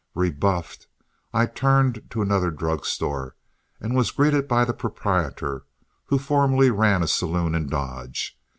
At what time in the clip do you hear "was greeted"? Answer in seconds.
3.95-4.47